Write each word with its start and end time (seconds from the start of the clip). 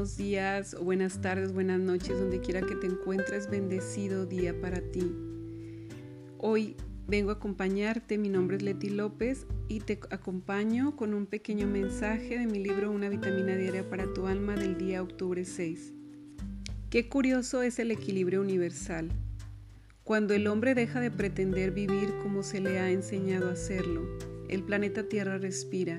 buenos 0.00 0.16
días, 0.16 0.76
buenas 0.80 1.20
tardes, 1.20 1.52
buenas 1.52 1.78
noches, 1.78 2.18
donde 2.18 2.40
quiera 2.40 2.62
que 2.62 2.74
te 2.74 2.86
encuentres, 2.86 3.50
bendecido 3.50 4.24
día 4.24 4.58
para 4.58 4.80
ti. 4.80 5.14
Hoy 6.38 6.74
vengo 7.06 7.28
a 7.28 7.34
acompañarte, 7.34 8.16
mi 8.16 8.30
nombre 8.30 8.56
es 8.56 8.62
Leti 8.62 8.88
López 8.88 9.46
y 9.68 9.80
te 9.80 10.00
acompaño 10.08 10.96
con 10.96 11.12
un 11.12 11.26
pequeño 11.26 11.66
mensaje 11.66 12.38
de 12.38 12.46
mi 12.46 12.60
libro 12.60 12.90
Una 12.90 13.10
vitamina 13.10 13.54
diaria 13.56 13.90
para 13.90 14.10
tu 14.14 14.26
alma 14.26 14.54
del 14.54 14.78
día 14.78 15.02
octubre 15.02 15.44
6. 15.44 15.92
Qué 16.88 17.10
curioso 17.10 17.60
es 17.60 17.78
el 17.78 17.90
equilibrio 17.90 18.40
universal. 18.40 19.10
Cuando 20.02 20.32
el 20.32 20.46
hombre 20.46 20.74
deja 20.74 21.00
de 21.00 21.10
pretender 21.10 21.72
vivir 21.72 22.08
como 22.22 22.42
se 22.42 22.60
le 22.60 22.78
ha 22.78 22.90
enseñado 22.90 23.50
a 23.50 23.52
hacerlo, 23.52 24.08
el 24.48 24.62
planeta 24.62 25.10
Tierra 25.10 25.36
respira. 25.36 25.98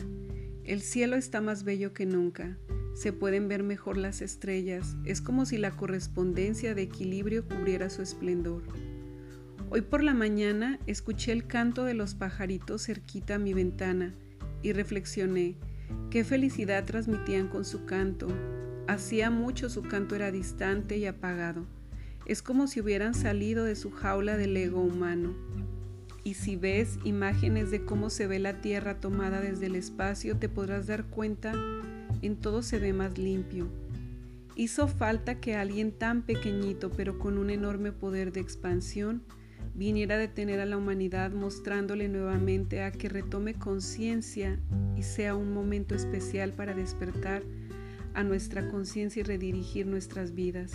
El 0.64 0.82
cielo 0.82 1.18
está 1.18 1.40
más 1.40 1.64
bello 1.64 1.94
que 1.94 2.08
nunca 2.08 2.58
se 2.94 3.14
pueden 3.14 3.48
ver 3.48 3.64
mejor 3.64 3.98
las 3.98 4.22
estrellas, 4.22 4.96
es 5.06 5.22
como 5.22 5.46
si 5.46 5.58
la 5.58 5.72
correspondencia 5.72 6.76
de 6.76 6.84
equilibrio 6.84 7.48
cubriera 7.48 7.90
su 7.90 8.02
esplendor. 8.02 8.64
Hoy 9.70 9.82
por 9.82 10.04
la 10.04 10.14
mañana 10.14 10.80
escuché 10.86 11.32
el 11.32 11.48
canto 11.48 11.86
de 11.86 11.94
los 11.94 12.14
pajaritos 12.14 12.86
cerquita 12.86 13.36
a 13.36 13.40
mi 13.40 13.54
ventana 13.54 14.14
y 14.62 14.74
reflexioné 14.74 15.56
qué 16.10 16.26
felicidad 16.26 16.84
transmitían 16.84 17.48
con 17.48 17.64
su 17.64 17.86
canto. 17.86 18.28
Hacía 18.88 19.30
mucho 19.30 19.70
su 19.70 19.82
canto 19.84 20.16
era 20.16 20.32
distante 20.32 20.98
y 20.98 21.06
apagado. 21.06 21.66
Es 22.26 22.42
como 22.42 22.68
si 22.68 22.82
hubieran 22.82 23.14
salido 23.14 23.64
de 23.64 23.76
su 23.76 23.92
jaula 23.92 24.36
del 24.36 24.58
ego 24.58 24.82
humano. 24.82 25.34
Y 26.24 26.36
si 26.36 26.56
ves 26.56 27.00
imágenes 27.04 27.72
de 27.72 27.86
cómo 27.86 28.10
se 28.10 28.28
ve 28.28 28.40
la 28.40 28.62
Tierra 28.62 29.00
tomada 29.00 29.40
desde 29.40 29.68
el 29.68 29.76
espacio, 29.76 30.38
te 30.38 30.50
podrás 30.50 30.86
dar 30.86 31.06
cuenta 31.06 31.54
en 32.22 32.38
todo 32.38 32.62
se 32.62 32.80
ve 32.80 32.94
más 32.94 33.18
limpio. 33.18 33.68
Hizo 34.56 34.88
falta 34.88 35.40
que 35.40 35.56
alguien 35.56 35.92
tan 35.92 36.24
pequeñito 36.24 36.92
pero 36.92 37.18
con 37.18 37.38
un 37.38 37.50
enorme 37.50 37.92
poder 37.92 38.32
de 38.32 38.42
expansión 38.42 39.24
viniera 39.74 40.16
a 40.16 40.20
detener 40.20 40.60
a 40.60 40.66
la 40.66 40.78
humanidad 40.78 41.32
mostrándole 41.32 42.10
nuevamente 42.10 42.84
a 42.84 42.92
que 42.92 43.10
retome 43.10 43.54
conciencia 43.54 44.60
y 44.98 45.04
sea 45.04 45.36
un 45.36 45.54
momento 45.54 45.96
especial 45.96 46.54
para 46.54 46.74
despertar 46.74 47.44
a 48.14 48.24
nuestra 48.24 48.68
conciencia 48.68 49.22
y 49.22 49.24
redirigir 49.24 49.88
nuestras 49.88 50.34
vidas. 50.34 50.74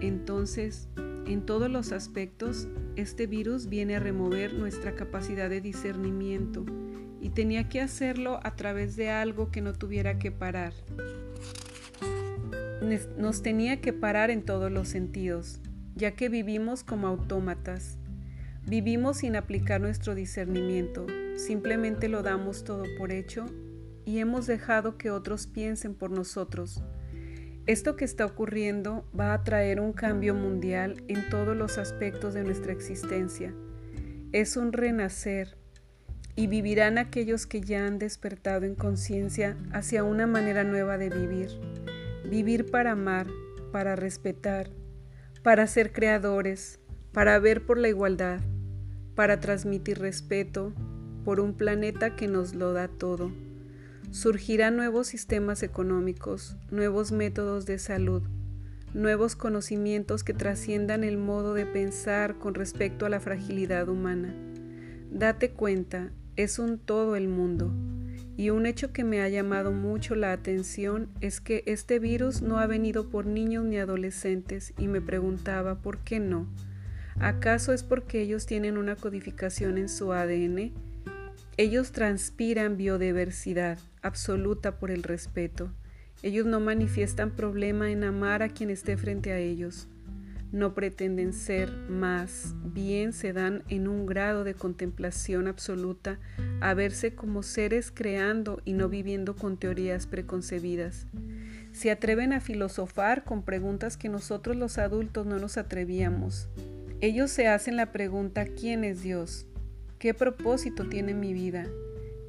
Entonces, 0.00 0.88
en 1.26 1.44
todos 1.44 1.70
los 1.70 1.92
aspectos, 1.92 2.68
este 2.96 3.26
virus 3.26 3.68
viene 3.68 3.96
a 3.96 4.00
remover 4.00 4.54
nuestra 4.54 4.94
capacidad 4.94 5.50
de 5.50 5.60
discernimiento 5.60 6.64
y 7.20 7.30
tenía 7.30 7.68
que 7.68 7.80
hacerlo 7.80 8.40
a 8.42 8.56
través 8.56 8.96
de 8.96 9.10
algo 9.10 9.50
que 9.50 9.60
no 9.60 9.72
tuviera 9.72 10.18
que 10.18 10.30
parar. 10.30 10.72
Nos 13.16 13.42
tenía 13.42 13.80
que 13.80 13.92
parar 13.92 14.30
en 14.30 14.44
todos 14.44 14.70
los 14.70 14.88
sentidos, 14.88 15.60
ya 15.94 16.12
que 16.12 16.28
vivimos 16.28 16.84
como 16.84 17.08
autómatas. 17.08 17.98
Vivimos 18.66 19.18
sin 19.18 19.36
aplicar 19.36 19.80
nuestro 19.80 20.14
discernimiento, 20.14 21.06
simplemente 21.36 22.08
lo 22.08 22.22
damos 22.22 22.64
todo 22.64 22.84
por 22.98 23.12
hecho 23.12 23.46
y 24.04 24.18
hemos 24.18 24.46
dejado 24.46 24.98
que 24.98 25.10
otros 25.10 25.46
piensen 25.46 25.94
por 25.94 26.10
nosotros. 26.10 26.82
Esto 27.66 27.96
que 27.96 28.04
está 28.04 28.24
ocurriendo 28.24 29.04
va 29.18 29.34
a 29.34 29.42
traer 29.42 29.80
un 29.80 29.92
cambio 29.92 30.34
mundial 30.34 31.02
en 31.08 31.28
todos 31.28 31.56
los 31.56 31.78
aspectos 31.78 32.32
de 32.32 32.44
nuestra 32.44 32.72
existencia. 32.72 33.52
Es 34.30 34.56
un 34.56 34.72
renacer, 34.72 35.58
y 36.36 36.46
vivirán 36.46 36.98
aquellos 36.98 37.46
que 37.46 37.62
ya 37.62 37.86
han 37.86 37.98
despertado 37.98 38.66
en 38.66 38.74
conciencia 38.74 39.56
hacia 39.72 40.04
una 40.04 40.26
manera 40.26 40.64
nueva 40.64 40.98
de 40.98 41.08
vivir. 41.08 41.48
Vivir 42.30 42.70
para 42.70 42.92
amar, 42.92 43.26
para 43.72 43.96
respetar, 43.96 44.70
para 45.42 45.66
ser 45.66 45.92
creadores, 45.92 46.78
para 47.12 47.38
ver 47.38 47.64
por 47.64 47.78
la 47.78 47.88
igualdad, 47.88 48.40
para 49.14 49.40
transmitir 49.40 49.98
respeto 49.98 50.74
por 51.24 51.40
un 51.40 51.54
planeta 51.54 52.14
que 52.14 52.28
nos 52.28 52.54
lo 52.54 52.74
da 52.74 52.88
todo. 52.88 53.32
Surgirán 54.10 54.76
nuevos 54.76 55.06
sistemas 55.08 55.62
económicos, 55.62 56.56
nuevos 56.70 57.12
métodos 57.12 57.64
de 57.64 57.78
salud, 57.78 58.22
nuevos 58.92 59.36
conocimientos 59.36 60.22
que 60.22 60.34
trasciendan 60.34 61.02
el 61.02 61.16
modo 61.16 61.54
de 61.54 61.66
pensar 61.66 62.38
con 62.38 62.54
respecto 62.54 63.06
a 63.06 63.08
la 63.08 63.20
fragilidad 63.20 63.88
humana. 63.88 64.34
Date 65.10 65.50
cuenta, 65.50 66.12
es 66.36 66.58
un 66.58 66.78
todo 66.78 67.16
el 67.16 67.28
mundo. 67.28 67.72
Y 68.36 68.50
un 68.50 68.66
hecho 68.66 68.92
que 68.92 69.02
me 69.02 69.22
ha 69.22 69.28
llamado 69.28 69.72
mucho 69.72 70.14
la 70.14 70.32
atención 70.32 71.08
es 71.20 71.40
que 71.40 71.62
este 71.66 71.98
virus 71.98 72.42
no 72.42 72.58
ha 72.58 72.66
venido 72.66 73.08
por 73.08 73.26
niños 73.26 73.64
ni 73.64 73.78
adolescentes 73.78 74.74
y 74.78 74.88
me 74.88 75.00
preguntaba 75.00 75.80
por 75.80 75.98
qué 75.98 76.20
no. 76.20 76.46
¿Acaso 77.18 77.72
es 77.72 77.82
porque 77.82 78.20
ellos 78.20 78.44
tienen 78.44 78.76
una 78.76 78.94
codificación 78.94 79.78
en 79.78 79.88
su 79.88 80.12
ADN? 80.12 80.72
Ellos 81.56 81.92
transpiran 81.92 82.76
biodiversidad 82.76 83.78
absoluta 84.02 84.78
por 84.78 84.90
el 84.90 85.02
respeto. 85.02 85.72
Ellos 86.22 86.44
no 86.44 86.60
manifiestan 86.60 87.30
problema 87.30 87.90
en 87.90 88.04
amar 88.04 88.42
a 88.42 88.50
quien 88.50 88.68
esté 88.68 88.98
frente 88.98 89.32
a 89.32 89.38
ellos 89.38 89.88
no 90.52 90.74
pretenden 90.74 91.32
ser 91.32 91.70
más, 91.88 92.54
bien 92.64 93.12
se 93.12 93.32
dan 93.32 93.62
en 93.68 93.88
un 93.88 94.06
grado 94.06 94.44
de 94.44 94.54
contemplación 94.54 95.48
absoluta 95.48 96.18
a 96.60 96.74
verse 96.74 97.14
como 97.14 97.42
seres 97.42 97.90
creando 97.92 98.60
y 98.64 98.72
no 98.72 98.88
viviendo 98.88 99.36
con 99.36 99.56
teorías 99.56 100.06
preconcebidas. 100.06 101.06
Se 101.72 101.90
atreven 101.90 102.32
a 102.32 102.40
filosofar 102.40 103.24
con 103.24 103.42
preguntas 103.42 103.96
que 103.96 104.08
nosotros 104.08 104.56
los 104.56 104.78
adultos 104.78 105.26
no 105.26 105.38
nos 105.38 105.58
atrevíamos. 105.58 106.48
Ellos 107.00 107.30
se 107.30 107.48
hacen 107.48 107.76
la 107.76 107.92
pregunta 107.92 108.46
¿quién 108.46 108.84
es 108.84 109.02
Dios? 109.02 109.46
¿Qué 109.98 110.14
propósito 110.14 110.88
tiene 110.88 111.12
mi 111.12 111.34
vida? 111.34 111.66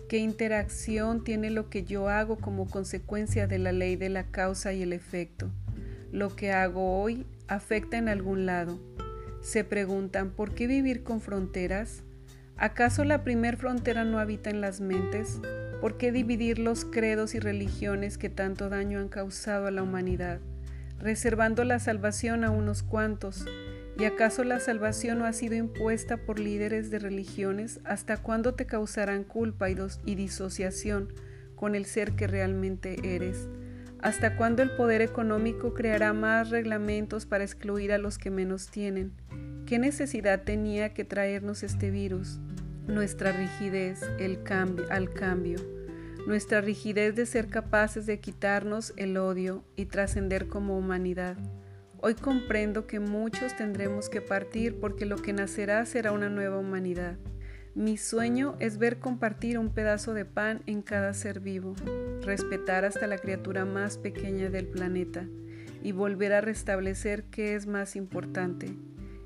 ¿Qué 0.09 0.17
interacción 0.17 1.23
tiene 1.23 1.49
lo 1.49 1.69
que 1.69 1.83
yo 1.83 2.09
hago 2.09 2.37
como 2.37 2.69
consecuencia 2.69 3.47
de 3.47 3.59
la 3.59 3.71
ley 3.71 3.95
de 3.95 4.09
la 4.09 4.25
causa 4.25 4.73
y 4.73 4.81
el 4.81 4.93
efecto? 4.93 5.51
Lo 6.11 6.35
que 6.35 6.51
hago 6.51 7.01
hoy 7.01 7.25
afecta 7.47 7.97
en 7.97 8.09
algún 8.09 8.45
lado. 8.45 8.79
Se 9.41 9.63
preguntan, 9.63 10.31
¿por 10.31 10.53
qué 10.53 10.67
vivir 10.67 11.03
con 11.03 11.21
fronteras? 11.21 12.03
¿Acaso 12.55 13.03
la 13.03 13.23
primer 13.23 13.57
frontera 13.57 14.03
no 14.03 14.19
habita 14.19 14.49
en 14.49 14.61
las 14.61 14.81
mentes? 14.81 15.39
¿Por 15.79 15.97
qué 15.97 16.11
dividir 16.11 16.57
los 16.57 16.85
credos 16.85 17.35
y 17.35 17.39
religiones 17.39 18.17
que 18.17 18.29
tanto 18.29 18.69
daño 18.69 18.99
han 18.99 19.09
causado 19.09 19.67
a 19.67 19.71
la 19.71 19.83
humanidad, 19.83 20.39
reservando 20.97 21.63
la 21.63 21.79
salvación 21.79 22.43
a 22.43 22.49
unos 22.49 22.81
cuantos? 22.81 23.45
¿Y 23.99 24.05
acaso 24.05 24.43
la 24.43 24.59
salvación 24.59 25.19
no 25.19 25.25
ha 25.25 25.33
sido 25.33 25.55
impuesta 25.55 26.17
por 26.17 26.39
líderes 26.39 26.89
de 26.89 26.99
religiones? 26.99 27.79
¿Hasta 27.83 28.17
cuándo 28.17 28.53
te 28.53 28.65
causarán 28.65 29.23
culpa 29.23 29.69
y, 29.69 30.15
disociación 30.15 31.13
con 31.55 31.75
el 31.75 31.85
ser 31.85 32.13
que 32.13 32.27
realmente 32.27 32.97
eres? 33.03 33.47
¿Hasta 34.07 34.37
cuándo 34.37 34.63
el 34.63 34.71
poder 34.71 35.01
económico 35.01 35.73
creará 35.73 36.13
más 36.13 36.49
reglamentos 36.49 37.25
para 37.25 37.43
excluir 37.43 37.91
a 37.91 37.97
los 37.97 38.17
que 38.17 38.31
menos 38.31 38.71
tienen? 38.71 39.11
¿Qué 39.65 39.79
necesidad 39.79 40.43
tenía 40.43 40.93
que 40.93 41.03
traernos 41.03 41.61
este 41.61 41.91
virus? 41.91 42.39
Nuestra 42.87 43.33
rigidez 43.33 44.01
el 44.17 44.43
cambio, 44.43 44.85
al 44.91 45.11
cambio, 45.11 45.57
nuestra 46.25 46.61
rigidez 46.61 47.17
de 47.17 47.25
ser 47.25 47.49
capaces 47.49 48.05
de 48.05 48.21
quitarnos 48.21 48.93
el 48.95 49.17
odio 49.17 49.65
y 49.75 49.87
trascender 49.87 50.47
como 50.47 50.77
humanidad. 50.77 51.35
Hoy 51.97 52.13
comprendo 52.13 52.87
que 52.87 53.01
muchos 53.01 53.57
tendremos 53.57 54.07
que 54.07 54.21
partir 54.21 54.79
porque 54.79 55.05
lo 55.05 55.17
que 55.17 55.33
nacerá 55.33 55.85
será 55.85 56.13
una 56.13 56.29
nueva 56.29 56.57
humanidad. 56.57 57.17
Mi 57.77 57.95
sueño 57.95 58.55
es 58.57 58.79
ver 58.79 58.97
compartir 58.97 59.59
un 59.59 59.69
pedazo 59.69 60.15
de 60.15 60.25
pan 60.25 60.63
en 60.65 60.81
cada 60.81 61.13
ser 61.13 61.41
vivo, 61.41 61.75
respetar 62.23 62.85
hasta 62.85 63.05
la 63.05 63.19
criatura 63.19 63.65
más 63.65 63.99
pequeña 63.99 64.49
del 64.49 64.65
planeta 64.65 65.27
y 65.83 65.91
volver 65.91 66.33
a 66.33 66.41
restablecer 66.41 67.25
qué 67.25 67.53
es 67.53 67.67
más 67.67 67.95
importante, 67.95 68.73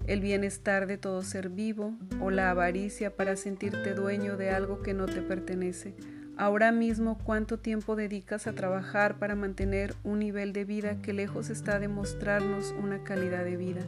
el 0.05 0.19
bienestar 0.19 0.85
de 0.85 0.97
todo 0.97 1.23
ser 1.23 1.47
vivo 1.47 1.95
o 2.19 2.29
la 2.29 2.49
avaricia 2.49 3.15
para 3.15 3.37
sentirte 3.37 3.93
dueño 3.93 4.35
de 4.35 4.49
algo 4.49 4.81
que 4.81 4.93
no 4.93 5.05
te 5.05 5.21
pertenece. 5.21 5.95
Ahora 6.35 6.73
mismo, 6.73 7.17
¿cuánto 7.23 7.57
tiempo 7.57 7.95
dedicas 7.95 8.47
a 8.47 8.53
trabajar 8.53 9.17
para 9.17 9.33
mantener 9.33 9.95
un 10.03 10.19
nivel 10.19 10.51
de 10.51 10.65
vida 10.65 11.01
que 11.01 11.13
lejos 11.13 11.49
está 11.49 11.79
de 11.79 11.87
mostrarnos 11.87 12.75
una 12.77 13.01
calidad 13.05 13.45
de 13.45 13.55
vida? 13.55 13.87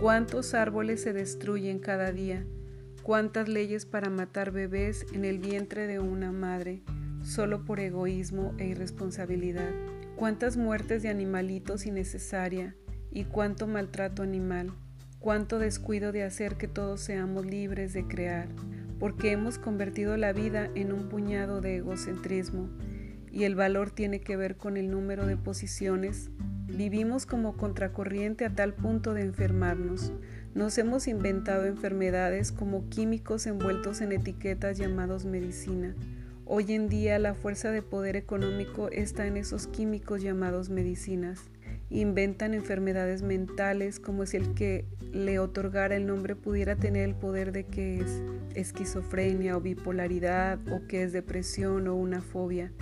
¿Cuántos 0.00 0.54
árboles 0.54 1.02
se 1.02 1.12
destruyen 1.12 1.78
cada 1.78 2.10
día? 2.10 2.46
Cuántas 3.08 3.48
leyes 3.48 3.86
para 3.86 4.10
matar 4.10 4.50
bebés 4.50 5.06
en 5.14 5.24
el 5.24 5.38
vientre 5.38 5.86
de 5.86 5.98
una 5.98 6.30
madre 6.30 6.82
solo 7.22 7.64
por 7.64 7.80
egoísmo 7.80 8.52
e 8.58 8.66
irresponsabilidad, 8.66 9.70
cuántas 10.14 10.58
muertes 10.58 11.02
de 11.02 11.08
animalitos 11.08 11.86
innecesaria 11.86 12.76
y 13.10 13.24
cuánto 13.24 13.66
maltrato 13.66 14.22
animal, 14.22 14.74
cuánto 15.20 15.58
descuido 15.58 16.12
de 16.12 16.22
hacer 16.22 16.56
que 16.56 16.68
todos 16.68 17.00
seamos 17.00 17.46
libres 17.46 17.94
de 17.94 18.06
crear, 18.06 18.46
porque 18.98 19.32
hemos 19.32 19.56
convertido 19.56 20.18
la 20.18 20.34
vida 20.34 20.68
en 20.74 20.92
un 20.92 21.08
puñado 21.08 21.62
de 21.62 21.76
egocentrismo 21.76 22.68
y 23.32 23.44
el 23.44 23.54
valor 23.54 23.90
tiene 23.90 24.20
que 24.20 24.36
ver 24.36 24.58
con 24.58 24.76
el 24.76 24.90
número 24.90 25.24
de 25.24 25.38
posiciones, 25.38 26.30
vivimos 26.66 27.24
como 27.24 27.56
contracorriente 27.56 28.44
a 28.44 28.54
tal 28.54 28.74
punto 28.74 29.14
de 29.14 29.22
enfermarnos. 29.22 30.12
Nos 30.54 30.78
hemos 30.78 31.06
inventado 31.08 31.66
enfermedades 31.66 32.52
como 32.52 32.88
químicos 32.88 33.46
envueltos 33.46 34.00
en 34.00 34.12
etiquetas 34.12 34.78
llamados 34.78 35.24
medicina. 35.24 35.94
Hoy 36.46 36.72
en 36.72 36.88
día 36.88 37.18
la 37.18 37.34
fuerza 37.34 37.70
de 37.70 37.82
poder 37.82 38.16
económico 38.16 38.88
está 38.88 39.26
en 39.26 39.36
esos 39.36 39.66
químicos 39.66 40.22
llamados 40.22 40.70
medicinas. 40.70 41.50
Inventan 41.90 42.54
enfermedades 42.54 43.22
mentales 43.22 44.00
como 44.00 44.24
si 44.24 44.38
el 44.38 44.54
que 44.54 44.86
le 45.12 45.38
otorgara 45.38 45.96
el 45.96 46.06
nombre 46.06 46.34
pudiera 46.34 46.76
tener 46.76 47.06
el 47.06 47.14
poder 47.14 47.52
de 47.52 47.64
que 47.64 48.00
es 48.00 48.22
esquizofrenia 48.54 49.56
o 49.56 49.60
bipolaridad 49.60 50.58
o 50.72 50.86
que 50.86 51.02
es 51.02 51.12
depresión 51.12 51.88
o 51.88 51.94
una 51.94 52.22
fobia 52.22 52.72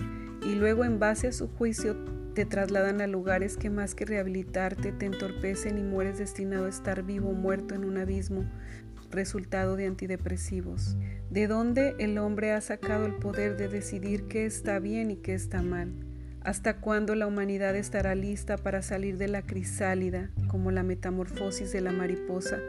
y 0.41 0.55
luego 0.55 0.85
en 0.85 0.99
base 0.99 1.27
a 1.27 1.31
su 1.31 1.47
juicio 1.47 1.97
te 2.37 2.45
trasladan 2.45 3.01
a 3.01 3.07
lugares 3.07 3.57
que 3.57 3.71
más 3.71 3.95
que 3.95 4.05
rehabilitarte 4.05 4.91
te 4.91 5.07
entorpecen 5.07 5.79
y 5.79 5.81
mueres 5.81 6.19
destinado 6.19 6.67
a 6.67 6.69
estar 6.69 7.01
vivo 7.01 7.29
o 7.31 7.33
muerto 7.33 7.73
en 7.73 7.83
un 7.83 7.97
abismo 7.97 8.45
resultado 9.09 9.75
de 9.75 9.87
antidepresivos. 9.87 10.97
¿De 11.31 11.47
dónde 11.47 11.95
el 11.97 12.19
hombre 12.19 12.51
ha 12.51 12.61
sacado 12.61 13.07
el 13.07 13.15
poder 13.15 13.57
de 13.57 13.69
decidir 13.69 14.27
qué 14.27 14.45
está 14.45 14.77
bien 14.77 15.09
y 15.09 15.15
qué 15.15 15.33
está 15.33 15.63
mal? 15.63 15.91
¿Hasta 16.41 16.77
cuándo 16.79 17.15
la 17.15 17.25
humanidad 17.25 17.75
estará 17.75 18.13
lista 18.13 18.55
para 18.55 18.83
salir 18.83 19.17
de 19.17 19.29
la 19.29 19.41
crisálida, 19.41 20.29
como 20.47 20.69
la 20.69 20.83
metamorfosis 20.83 21.71
de 21.71 21.81
la 21.81 21.91
mariposa, 21.91 22.59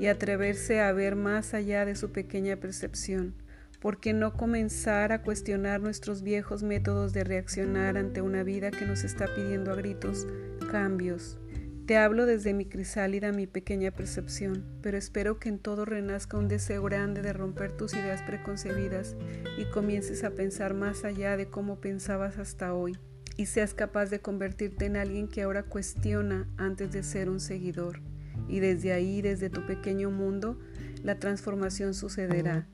y 0.00 0.06
atreverse 0.06 0.80
a 0.80 0.90
ver 0.90 1.14
más 1.14 1.54
allá 1.54 1.84
de 1.84 1.94
su 1.94 2.10
pequeña 2.10 2.56
percepción? 2.56 3.43
¿Por 3.84 4.00
qué 4.00 4.14
no 4.14 4.32
comenzar 4.32 5.12
a 5.12 5.20
cuestionar 5.20 5.82
nuestros 5.82 6.22
viejos 6.22 6.62
métodos 6.62 7.12
de 7.12 7.22
reaccionar 7.22 7.98
ante 7.98 8.22
una 8.22 8.42
vida 8.42 8.70
que 8.70 8.86
nos 8.86 9.04
está 9.04 9.26
pidiendo 9.34 9.70
a 9.70 9.74
gritos 9.74 10.26
cambios? 10.70 11.36
Te 11.84 11.98
hablo 11.98 12.24
desde 12.24 12.54
mi 12.54 12.64
crisálida, 12.64 13.30
mi 13.30 13.46
pequeña 13.46 13.90
percepción, 13.90 14.64
pero 14.80 14.96
espero 14.96 15.38
que 15.38 15.50
en 15.50 15.58
todo 15.58 15.84
renazca 15.84 16.38
un 16.38 16.48
deseo 16.48 16.82
grande 16.82 17.20
de 17.20 17.34
romper 17.34 17.72
tus 17.72 17.92
ideas 17.92 18.22
preconcebidas 18.22 19.16
y 19.58 19.66
comiences 19.66 20.24
a 20.24 20.30
pensar 20.30 20.72
más 20.72 21.04
allá 21.04 21.36
de 21.36 21.50
cómo 21.50 21.78
pensabas 21.78 22.38
hasta 22.38 22.72
hoy 22.72 22.96
y 23.36 23.44
seas 23.44 23.74
capaz 23.74 24.06
de 24.06 24.20
convertirte 24.20 24.86
en 24.86 24.96
alguien 24.96 25.28
que 25.28 25.42
ahora 25.42 25.62
cuestiona 25.62 26.48
antes 26.56 26.90
de 26.90 27.02
ser 27.02 27.28
un 27.28 27.38
seguidor. 27.38 28.00
Y 28.48 28.60
desde 28.60 28.94
ahí, 28.94 29.20
desde 29.20 29.50
tu 29.50 29.66
pequeño 29.66 30.10
mundo, 30.10 30.58
la 31.02 31.18
transformación 31.18 31.92
sucederá. 31.92 32.66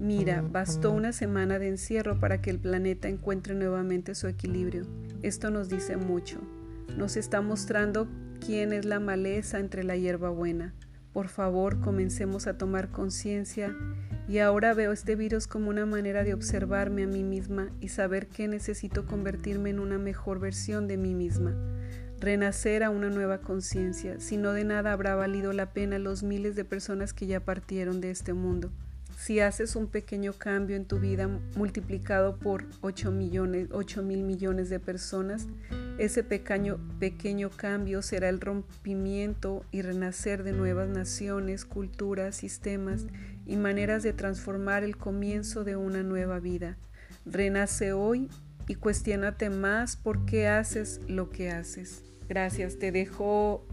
Mira, 0.00 0.40
bastó 0.40 0.92
una 0.92 1.12
semana 1.12 1.58
de 1.58 1.68
encierro 1.68 2.18
para 2.18 2.40
que 2.40 2.48
el 2.48 2.58
planeta 2.58 3.06
encuentre 3.08 3.54
nuevamente 3.54 4.14
su 4.14 4.28
equilibrio. 4.28 4.86
Esto 5.22 5.50
nos 5.50 5.68
dice 5.68 5.98
mucho. 5.98 6.40
Nos 6.96 7.18
está 7.18 7.42
mostrando 7.42 8.08
quién 8.44 8.72
es 8.72 8.86
la 8.86 8.98
maleza 8.98 9.58
entre 9.58 9.84
la 9.84 9.96
hierba 9.96 10.30
buena. 10.30 10.72
Por 11.12 11.28
favor, 11.28 11.80
comencemos 11.80 12.46
a 12.46 12.56
tomar 12.56 12.90
conciencia 12.90 13.76
y 14.26 14.38
ahora 14.38 14.72
veo 14.72 14.92
este 14.92 15.16
virus 15.16 15.46
como 15.46 15.68
una 15.68 15.84
manera 15.84 16.24
de 16.24 16.32
observarme 16.32 17.02
a 17.02 17.06
mí 17.06 17.22
misma 17.22 17.70
y 17.80 17.88
saber 17.88 18.28
que 18.28 18.48
necesito 18.48 19.04
convertirme 19.04 19.68
en 19.68 19.80
una 19.80 19.98
mejor 19.98 20.40
versión 20.40 20.88
de 20.88 20.96
mí 20.96 21.14
misma 21.14 21.54
renacer 22.20 22.84
a 22.84 22.90
una 22.90 23.08
nueva 23.08 23.38
conciencia, 23.38 24.20
si 24.20 24.36
no 24.36 24.52
de 24.52 24.64
nada 24.64 24.92
habrá 24.92 25.14
valido 25.14 25.54
la 25.54 25.72
pena 25.72 25.98
los 25.98 26.22
miles 26.22 26.54
de 26.54 26.66
personas 26.66 27.14
que 27.14 27.26
ya 27.26 27.40
partieron 27.40 28.02
de 28.02 28.10
este 28.10 28.34
mundo. 28.34 28.70
Si 29.20 29.38
haces 29.38 29.76
un 29.76 29.86
pequeño 29.86 30.32
cambio 30.32 30.76
en 30.76 30.86
tu 30.86 30.98
vida 30.98 31.28
multiplicado 31.54 32.38
por 32.38 32.64
8 32.80 33.10
millones, 33.10 33.68
8 33.70 34.02
mil 34.02 34.22
millones 34.22 34.70
de 34.70 34.80
personas, 34.80 35.46
ese 35.98 36.24
pequeño, 36.24 36.78
pequeño 36.98 37.50
cambio 37.50 38.00
será 38.00 38.30
el 38.30 38.40
rompimiento 38.40 39.66
y 39.70 39.82
renacer 39.82 40.42
de 40.42 40.52
nuevas 40.52 40.88
naciones, 40.88 41.66
culturas, 41.66 42.34
sistemas 42.34 43.04
y 43.44 43.56
maneras 43.56 44.02
de 44.02 44.14
transformar 44.14 44.84
el 44.84 44.96
comienzo 44.96 45.64
de 45.64 45.76
una 45.76 46.02
nueva 46.02 46.40
vida. 46.40 46.78
Renace 47.26 47.92
hoy 47.92 48.30
y 48.68 48.76
cuestionate 48.76 49.50
más 49.50 49.96
por 49.96 50.24
qué 50.24 50.48
haces 50.48 50.98
lo 51.08 51.28
que 51.28 51.50
haces. 51.50 52.04
Gracias, 52.26 52.78
te 52.78 52.90
dejo 52.90 53.66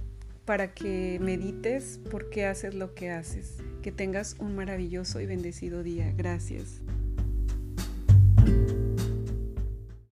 para 0.48 0.74
que 0.74 1.20
medites 1.22 2.00
por 2.10 2.30
qué 2.30 2.46
haces 2.46 2.74
lo 2.74 2.96
que 2.96 3.12
haces. 3.12 3.58
Que 3.84 3.92
tengas 3.92 4.38
un 4.40 4.56
maravilloso 4.56 5.20
y 5.20 5.26
bendecido 5.26 5.84
día. 5.84 6.14
Gracias. 6.16 6.82